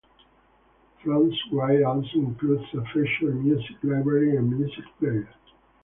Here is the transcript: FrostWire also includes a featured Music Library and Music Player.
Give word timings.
FrostWire 1.03 1.85
also 1.85 2.17
includes 2.25 2.63
a 2.73 2.81
featured 2.91 3.43
Music 3.45 3.75
Library 3.83 4.35
and 4.35 4.49
Music 4.57 4.83
Player. 4.97 5.29